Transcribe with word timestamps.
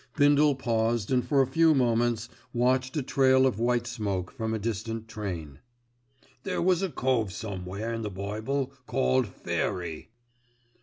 Bindle 0.17 0.55
paused 0.55 1.11
and 1.11 1.23
for 1.23 1.43
a 1.43 1.45
few 1.45 1.75
moments 1.75 2.27
watched 2.53 2.97
a 2.97 3.03
trail 3.03 3.45
of 3.45 3.59
white 3.59 3.85
smoke 3.85 4.31
from 4.31 4.51
a 4.51 4.57
distant 4.57 5.07
train. 5.07 5.59
"There 6.41 6.59
was 6.59 6.81
a 6.81 6.89
cove 6.89 7.31
somewhere 7.31 7.93
in 7.93 8.01
the 8.01 8.09
bible 8.09 8.73
called 8.87 9.27
'Fairy. 9.27 10.09